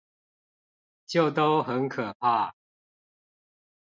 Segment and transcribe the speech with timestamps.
[1.05, 2.55] 就都很可怕